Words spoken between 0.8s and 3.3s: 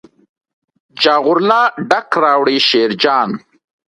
جاغور لا ډک راوړي شیرجان.